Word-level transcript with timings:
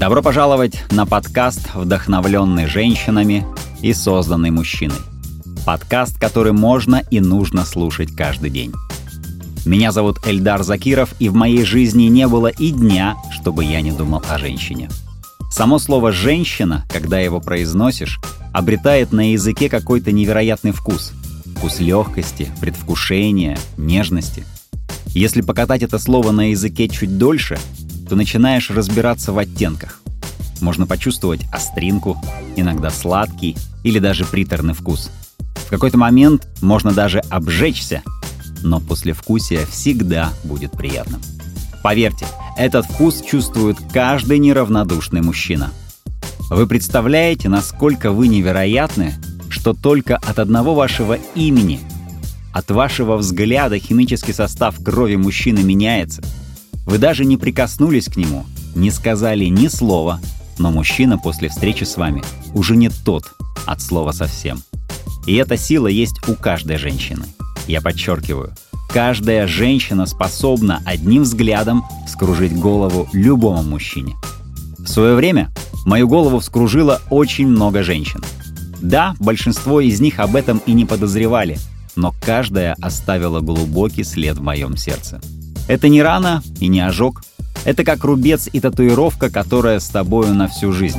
Добро 0.00 0.22
пожаловать 0.22 0.82
на 0.92 1.04
подкаст, 1.04 1.74
вдохновленный 1.74 2.66
женщинами 2.66 3.46
и 3.82 3.92
созданный 3.92 4.50
мужчиной. 4.50 4.96
Подкаст, 5.66 6.18
который 6.18 6.52
можно 6.52 7.02
и 7.10 7.20
нужно 7.20 7.66
слушать 7.66 8.16
каждый 8.16 8.48
день. 8.48 8.72
Меня 9.66 9.92
зовут 9.92 10.16
Эльдар 10.24 10.62
Закиров, 10.62 11.14
и 11.18 11.28
в 11.28 11.34
моей 11.34 11.64
жизни 11.66 12.04
не 12.04 12.26
было 12.28 12.46
и 12.46 12.70
дня, 12.70 13.14
чтобы 13.30 13.62
я 13.62 13.82
не 13.82 13.92
думал 13.92 14.22
о 14.26 14.38
женщине. 14.38 14.88
Само 15.52 15.78
слово 15.78 16.12
«женщина», 16.12 16.86
когда 16.90 17.20
его 17.20 17.38
произносишь, 17.38 18.20
обретает 18.54 19.12
на 19.12 19.32
языке 19.32 19.68
какой-то 19.68 20.12
невероятный 20.12 20.72
вкус. 20.72 21.12
Вкус 21.58 21.78
легкости, 21.78 22.50
предвкушения, 22.58 23.58
нежности. 23.76 24.46
Если 25.08 25.42
покатать 25.42 25.82
это 25.82 25.98
слово 25.98 26.30
на 26.30 26.52
языке 26.52 26.88
чуть 26.88 27.18
дольше, 27.18 27.58
то 28.10 28.16
начинаешь 28.16 28.70
разбираться 28.70 29.32
в 29.32 29.38
оттенках. 29.38 30.00
Можно 30.60 30.84
почувствовать 30.84 31.42
остринку, 31.52 32.20
иногда 32.56 32.90
сладкий 32.90 33.56
или 33.84 34.00
даже 34.00 34.24
приторный 34.24 34.74
вкус. 34.74 35.12
В 35.54 35.70
какой-то 35.70 35.96
момент 35.96 36.48
можно 36.60 36.90
даже 36.90 37.20
обжечься, 37.30 38.02
но 38.64 38.80
послевкусие 38.80 39.64
всегда 39.64 40.32
будет 40.42 40.72
приятным. 40.72 41.20
Поверьте, 41.84 42.26
этот 42.56 42.84
вкус 42.84 43.22
чувствует 43.22 43.76
каждый 43.92 44.40
неравнодушный 44.40 45.20
мужчина. 45.20 45.70
Вы 46.50 46.66
представляете, 46.66 47.48
насколько 47.48 48.10
вы 48.10 48.26
невероятны, 48.26 49.14
что 49.50 49.72
только 49.72 50.16
от 50.16 50.40
одного 50.40 50.74
вашего 50.74 51.16
имени, 51.36 51.78
от 52.52 52.72
вашего 52.72 53.16
взгляда 53.16 53.78
химический 53.78 54.34
состав 54.34 54.82
крови 54.82 55.14
мужчины 55.14 55.62
меняется. 55.62 56.22
Вы 56.86 56.98
даже 56.98 57.24
не 57.24 57.36
прикоснулись 57.36 58.06
к 58.06 58.16
нему, 58.16 58.44
не 58.74 58.90
сказали 58.90 59.44
ни 59.46 59.68
слова, 59.68 60.20
но 60.58 60.70
мужчина 60.70 61.18
после 61.18 61.48
встречи 61.48 61.84
с 61.84 61.96
вами 61.96 62.22
уже 62.54 62.76
не 62.76 62.88
тот 62.88 63.32
от 63.66 63.80
слова 63.80 64.12
совсем. 64.12 64.62
И 65.26 65.34
эта 65.34 65.56
сила 65.56 65.86
есть 65.86 66.28
у 66.28 66.34
каждой 66.34 66.76
женщины. 66.76 67.24
Я 67.66 67.80
подчеркиваю, 67.80 68.54
каждая 68.92 69.46
женщина 69.46 70.06
способна 70.06 70.82
одним 70.84 71.22
взглядом 71.22 71.84
вскружить 72.06 72.56
голову 72.56 73.08
любому 73.12 73.62
мужчине. 73.62 74.16
В 74.78 74.88
свое 74.88 75.14
время 75.14 75.50
мою 75.84 76.08
голову 76.08 76.40
вскружило 76.40 77.00
очень 77.10 77.46
много 77.46 77.82
женщин. 77.82 78.22
Да, 78.80 79.14
большинство 79.20 79.80
из 79.80 80.00
них 80.00 80.18
об 80.20 80.36
этом 80.36 80.62
и 80.66 80.72
не 80.72 80.86
подозревали, 80.86 81.58
но 81.96 82.14
каждая 82.24 82.74
оставила 82.80 83.40
глубокий 83.40 84.04
след 84.04 84.38
в 84.38 84.42
моем 84.42 84.76
сердце. 84.76 85.20
Это 85.70 85.88
не 85.88 86.02
рана 86.02 86.42
и 86.58 86.66
не 86.66 86.80
ожог. 86.80 87.22
Это 87.64 87.84
как 87.84 88.02
рубец 88.02 88.48
и 88.52 88.58
татуировка, 88.58 89.30
которая 89.30 89.78
с 89.78 89.88
тобою 89.88 90.34
на 90.34 90.48
всю 90.48 90.72
жизнь. 90.72 90.98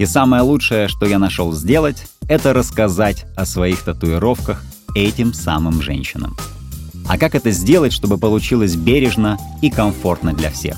И 0.00 0.06
самое 0.06 0.42
лучшее, 0.42 0.88
что 0.88 1.06
я 1.06 1.20
нашел 1.20 1.52
сделать, 1.52 2.08
это 2.28 2.52
рассказать 2.52 3.26
о 3.36 3.46
своих 3.46 3.82
татуировках 3.82 4.64
этим 4.96 5.32
самым 5.32 5.82
женщинам. 5.82 6.36
А 7.08 7.16
как 7.16 7.36
это 7.36 7.52
сделать, 7.52 7.92
чтобы 7.92 8.18
получилось 8.18 8.74
бережно 8.74 9.38
и 9.62 9.70
комфортно 9.70 10.32
для 10.32 10.50
всех? 10.50 10.76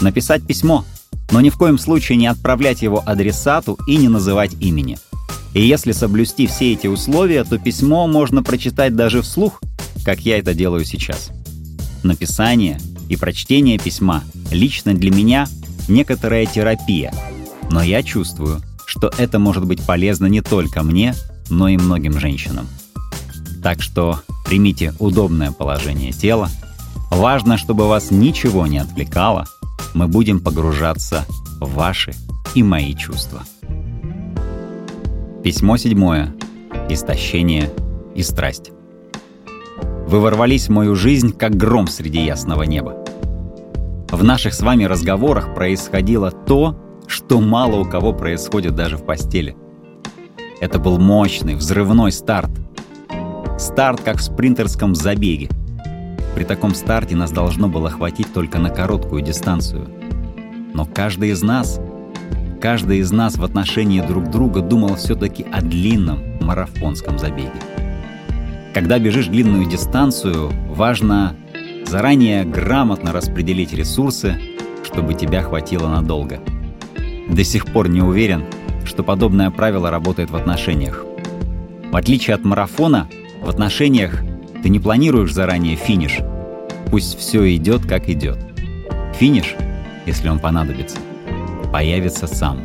Написать 0.00 0.44
письмо, 0.44 0.84
но 1.30 1.40
ни 1.40 1.48
в 1.48 1.56
коем 1.56 1.78
случае 1.78 2.18
не 2.18 2.26
отправлять 2.26 2.82
его 2.82 3.04
адресату 3.06 3.78
и 3.86 3.96
не 3.96 4.08
называть 4.08 4.54
имени. 4.54 4.98
И 5.54 5.64
если 5.64 5.92
соблюсти 5.92 6.48
все 6.48 6.72
эти 6.72 6.88
условия, 6.88 7.44
то 7.44 7.56
письмо 7.56 8.08
можно 8.08 8.42
прочитать 8.42 8.96
даже 8.96 9.22
вслух, 9.22 9.60
как 10.04 10.18
я 10.22 10.40
это 10.40 10.54
делаю 10.54 10.84
сейчас. 10.84 11.30
Написание 12.02 12.78
и 13.08 13.16
прочтение 13.16 13.78
письма 13.78 14.22
лично 14.50 14.94
для 14.94 15.10
меня 15.10 15.46
некоторая 15.88 16.46
терапия, 16.46 17.12
но 17.70 17.82
я 17.82 18.02
чувствую, 18.02 18.60
что 18.86 19.12
это 19.18 19.38
может 19.38 19.66
быть 19.66 19.84
полезно 19.84 20.26
не 20.26 20.40
только 20.40 20.82
мне, 20.82 21.14
но 21.50 21.68
и 21.68 21.76
многим 21.76 22.18
женщинам. 22.18 22.66
Так 23.62 23.82
что 23.82 24.20
примите 24.44 24.94
удобное 24.98 25.52
положение 25.52 26.12
тела. 26.12 26.48
Важно, 27.10 27.58
чтобы 27.58 27.88
вас 27.88 28.10
ничего 28.10 28.66
не 28.66 28.78
отвлекало. 28.78 29.46
Мы 29.94 30.08
будем 30.08 30.40
погружаться 30.40 31.26
в 31.60 31.74
ваши 31.74 32.14
и 32.54 32.62
мои 32.62 32.94
чувства. 32.94 33.42
Письмо 35.44 35.76
седьмое. 35.76 36.34
Истощение 36.88 37.72
и 38.14 38.22
страсть. 38.22 38.72
Вы 40.10 40.20
ворвались 40.20 40.66
в 40.66 40.72
мою 40.72 40.94
жизнь, 40.94 41.32
как 41.32 41.54
гром 41.56 41.86
среди 41.86 42.24
ясного 42.24 42.64
неба. 42.64 42.96
В 44.10 44.24
наших 44.24 44.54
с 44.54 44.60
вами 44.60 44.84
разговорах 44.84 45.54
происходило 45.54 46.30
то, 46.30 46.76
что 47.06 47.40
мало 47.40 47.76
у 47.76 47.84
кого 47.84 48.12
происходит 48.12 48.74
даже 48.74 48.96
в 48.96 49.04
постели. 49.04 49.56
Это 50.60 50.78
был 50.78 50.98
мощный, 50.98 51.54
взрывной 51.54 52.12
старт— 52.12 52.50
Старт 53.60 54.00
как 54.00 54.16
в 54.16 54.22
спринтерском 54.22 54.94
забеге. 54.94 55.50
При 56.34 56.44
таком 56.44 56.74
старте 56.74 57.14
нас 57.14 57.30
должно 57.30 57.68
было 57.68 57.90
хватить 57.90 58.32
только 58.32 58.58
на 58.58 58.70
короткую 58.70 59.20
дистанцию. 59.20 59.86
Но 60.72 60.86
каждый 60.86 61.28
из 61.28 61.42
нас, 61.42 61.78
каждый 62.58 63.00
из 63.00 63.12
нас 63.12 63.36
в 63.36 63.44
отношении 63.44 64.00
друг 64.00 64.30
друга 64.30 64.62
думал 64.62 64.94
все-таки 64.94 65.44
о 65.52 65.60
длинном 65.60 66.20
марафонском 66.40 67.18
забеге. 67.18 67.52
Когда 68.72 68.98
бежишь 69.00 69.26
длинную 69.26 69.66
дистанцию, 69.66 70.52
важно 70.68 71.34
заранее 71.86 72.44
грамотно 72.44 73.12
распределить 73.12 73.72
ресурсы, 73.72 74.40
чтобы 74.84 75.14
тебя 75.14 75.42
хватило 75.42 75.88
надолго. 75.88 76.40
До 77.28 77.42
сих 77.42 77.66
пор 77.66 77.88
не 77.88 78.00
уверен, 78.00 78.44
что 78.84 79.02
подобное 79.02 79.50
правило 79.50 79.90
работает 79.90 80.30
в 80.30 80.36
отношениях. 80.36 81.04
В 81.90 81.96
отличие 81.96 82.34
от 82.34 82.44
марафона, 82.44 83.08
в 83.42 83.48
отношениях 83.48 84.22
ты 84.62 84.68
не 84.68 84.78
планируешь 84.78 85.32
заранее 85.32 85.74
финиш. 85.74 86.18
Пусть 86.90 87.18
все 87.18 87.54
идет, 87.56 87.86
как 87.86 88.08
идет. 88.08 88.38
Финиш, 89.14 89.56
если 90.06 90.28
он 90.28 90.38
понадобится, 90.38 90.98
появится 91.72 92.28
сам. 92.28 92.60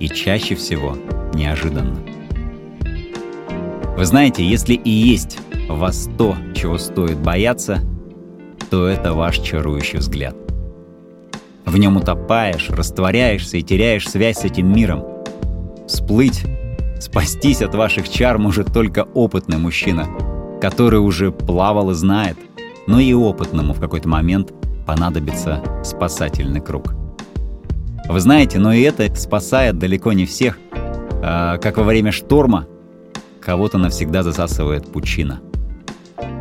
И 0.00 0.08
чаще 0.08 0.54
всего 0.54 0.96
неожиданно. 1.34 2.13
Вы 3.96 4.04
знаете, 4.04 4.44
если 4.44 4.74
и 4.74 4.90
есть 4.90 5.38
в 5.68 5.78
вас 5.78 6.08
то, 6.18 6.36
чего 6.54 6.78
стоит 6.78 7.18
бояться, 7.18 7.80
то 8.70 8.86
это 8.86 9.12
ваш 9.12 9.38
чарующий 9.38 9.98
взгляд. 9.98 10.36
В 11.64 11.76
нем 11.76 11.96
утопаешь, 11.96 12.70
растворяешься 12.70 13.56
и 13.56 13.62
теряешь 13.62 14.08
связь 14.08 14.38
с 14.38 14.44
этим 14.44 14.72
миром. 14.72 15.04
Всплыть 15.86 16.44
Спастись 17.04 17.60
от 17.60 17.74
ваших 17.74 18.08
чар 18.08 18.38
может 18.38 18.72
только 18.72 19.00
опытный 19.02 19.58
мужчина, 19.58 20.08
который 20.60 21.00
уже 21.00 21.30
плавал 21.30 21.90
и 21.90 21.94
знает, 21.94 22.38
но 22.86 22.98
и 22.98 23.12
опытному 23.12 23.74
в 23.74 23.78
какой-то 23.78 24.08
момент 24.08 24.54
понадобится 24.86 25.62
спасательный 25.84 26.62
круг. 26.62 26.94
Вы 28.08 28.20
знаете, 28.20 28.58
но 28.58 28.72
и 28.72 28.80
это 28.80 29.14
спасает 29.16 29.78
далеко 29.78 30.14
не 30.14 30.24
всех. 30.24 30.58
А, 31.22 31.58
как 31.58 31.76
во 31.76 31.84
время 31.84 32.10
шторма, 32.10 32.66
кого-то 33.44 33.78
навсегда 33.78 34.22
засасывает 34.22 34.90
пучина. 34.90 35.40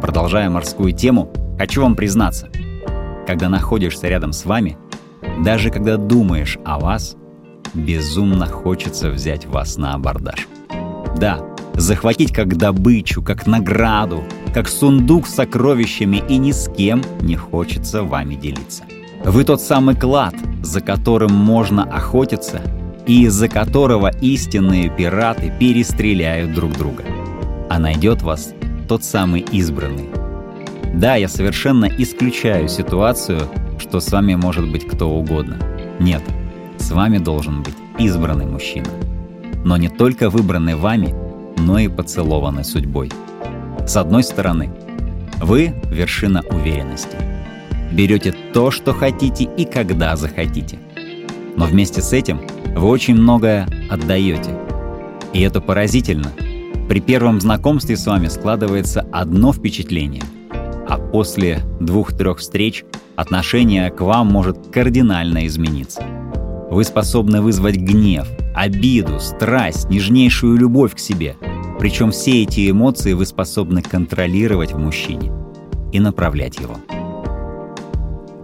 Продолжая 0.01 0.49
морскую 0.49 0.93
тему, 0.93 1.31
хочу 1.57 1.81
вам 1.81 1.95
признаться. 1.95 2.49
Когда 3.27 3.49
находишься 3.49 4.07
рядом 4.07 4.33
с 4.33 4.45
вами, 4.45 4.77
даже 5.43 5.71
когда 5.71 5.97
думаешь 5.97 6.57
о 6.65 6.79
вас– 6.79 7.15
безумно 7.73 8.47
хочется 8.47 9.09
взять 9.09 9.45
вас 9.45 9.77
на 9.77 9.93
абордаж. 9.93 10.47
Да, 11.17 11.39
захватить 11.73 12.33
как 12.33 12.57
добычу, 12.57 13.21
как 13.21 13.47
награду, 13.47 14.23
как 14.53 14.67
сундук 14.67 15.27
с 15.27 15.35
сокровищами 15.35 16.23
и 16.29 16.37
ни 16.37 16.51
с 16.51 16.69
кем 16.69 17.01
не 17.21 17.35
хочется 17.35 18.03
вами 18.03 18.35
делиться. 18.35 18.83
Вы 19.23 19.43
тот 19.43 19.61
самый 19.61 19.95
клад, 19.95 20.35
за 20.61 20.81
которым 20.81 21.33
можно 21.33 21.83
охотиться 21.83 22.61
и 23.05 23.23
из-за 23.23 23.47
которого 23.47 24.11
истинные 24.21 24.89
пираты 24.89 25.51
перестреляют 25.59 26.53
друг 26.53 26.73
друга. 26.77 27.03
А 27.69 27.79
найдет 27.79 28.21
вас 28.21 28.53
тот 28.87 29.03
самый 29.03 29.41
избранный. 29.51 30.09
Да, 30.93 31.15
я 31.15 31.27
совершенно 31.27 31.85
исключаю 31.85 32.67
ситуацию, 32.67 33.41
что 33.79 33.99
с 33.99 34.11
вами 34.11 34.35
может 34.35 34.71
быть 34.71 34.87
кто 34.87 35.09
угодно. 35.09 35.57
Нет, 35.99 36.21
с 36.77 36.91
вами 36.91 37.17
должен 37.17 37.63
быть 37.63 37.75
избранный 37.97 38.45
мужчина. 38.45 38.89
Но 39.65 39.77
не 39.77 39.89
только 39.89 40.29
выбранный 40.29 40.75
вами, 40.75 41.15
но 41.57 41.79
и 41.79 41.87
поцелованный 41.87 42.63
судьбой. 42.63 43.11
С 43.87 43.97
одной 43.97 44.23
стороны, 44.23 44.69
вы— 45.41 45.73
вершина 45.91 46.43
уверенности. 46.49 47.17
Берете 47.91 48.33
то, 48.53 48.71
что 48.71 48.93
хотите 48.93 49.43
и 49.43 49.65
когда 49.65 50.15
захотите. 50.15 50.79
Но 51.55 51.65
вместе 51.65 52.01
с 52.01 52.13
этим 52.13 52.41
вы 52.75 52.87
очень 52.87 53.15
многое 53.15 53.67
отдаете. 53.89 54.57
И 55.33 55.41
это 55.41 55.61
поразительно. 55.61 56.31
При 56.89 56.99
первом 56.99 57.39
знакомстве 57.39 57.95
с 57.95 58.05
вами 58.05 58.27
складывается 58.27 59.05
одно 59.11 59.53
впечатление, 59.53 60.23
а 60.87 60.97
после 60.97 61.61
двух-трех 61.79 62.39
встреч 62.39 62.83
отношение 63.15 63.89
к 63.89 64.01
вам 64.01 64.27
может 64.27 64.67
кардинально 64.71 65.47
измениться. 65.47 66.03
Вы 66.69 66.83
способны 66.83 67.41
вызвать 67.41 67.77
гнев, 67.77 68.27
обиду, 68.55 69.19
страсть, 69.19 69.89
нежнейшую 69.89 70.57
любовь 70.57 70.95
к 70.95 70.99
себе. 70.99 71.35
Причем 71.79 72.11
все 72.11 72.43
эти 72.43 72.69
эмоции 72.69 73.13
вы 73.13 73.25
способны 73.25 73.81
контролировать 73.81 74.73
в 74.73 74.77
мужчине 74.77 75.31
и 75.91 75.99
направлять 75.99 76.59
его. 76.59 76.75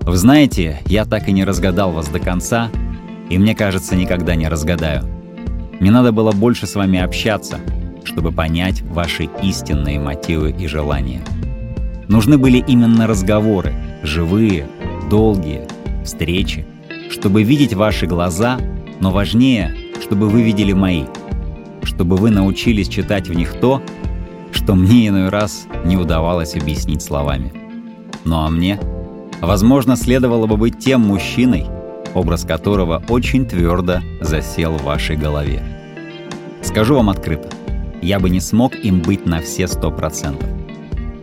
Вы 0.01 0.15
знаете, 0.15 0.79
я 0.85 1.05
так 1.05 1.27
и 1.27 1.31
не 1.31 1.43
разгадал 1.43 1.91
вас 1.91 2.07
до 2.07 2.19
конца, 2.19 2.69
и 3.29 3.37
мне 3.37 3.55
кажется, 3.55 3.95
никогда 3.95 4.35
не 4.35 4.47
разгадаю. 4.47 5.03
Мне 5.79 5.91
надо 5.91 6.11
было 6.11 6.31
больше 6.31 6.67
с 6.67 6.75
вами 6.75 6.99
общаться, 6.99 7.59
чтобы 8.03 8.31
понять 8.31 8.81
ваши 8.81 9.29
истинные 9.41 9.99
мотивы 9.99 10.51
и 10.51 10.67
желания. 10.67 11.21
Нужны 12.07 12.37
были 12.37 12.57
именно 12.57 13.07
разговоры, 13.07 13.73
живые, 14.03 14.67
долгие, 15.09 15.67
встречи, 16.03 16.65
чтобы 17.09 17.43
видеть 17.43 17.73
ваши 17.73 18.07
глаза, 18.07 18.59
но 18.99 19.11
важнее, 19.11 19.75
чтобы 20.01 20.27
вы 20.27 20.41
видели 20.41 20.73
мои, 20.73 21.03
чтобы 21.83 22.17
вы 22.17 22.31
научились 22.31 22.89
читать 22.89 23.27
в 23.27 23.33
них 23.33 23.53
то, 23.59 23.81
что 24.51 24.75
мне 24.75 25.07
иной 25.07 25.29
раз 25.29 25.67
не 25.85 25.97
удавалось 25.97 26.55
объяснить 26.55 27.03
словами. 27.03 27.53
Ну 28.25 28.37
а 28.37 28.49
мне, 28.49 28.79
возможно, 29.39 29.95
следовало 29.95 30.47
бы 30.47 30.57
быть 30.57 30.79
тем 30.79 31.01
мужчиной, 31.01 31.67
образ 32.13 32.43
которого 32.43 33.03
очень 33.09 33.45
твердо 33.45 33.99
засел 34.21 34.73
в 34.73 34.83
вашей 34.83 35.15
голове. 35.15 35.61
Скажу 36.61 36.95
вам 36.95 37.09
открыто, 37.09 37.49
я 38.01 38.19
бы 38.19 38.29
не 38.29 38.39
смог 38.39 38.75
им 38.75 39.01
быть 39.01 39.25
на 39.25 39.41
все 39.41 39.67
сто 39.67 39.91
процентов. 39.91 40.49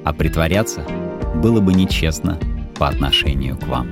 А 0.04 0.12
притворяться 0.12 0.82
было 1.36 1.60
бы 1.60 1.74
нечестно 1.74 2.38
по 2.78 2.88
отношению 2.88 3.56
к 3.56 3.66
вам. 3.66 3.88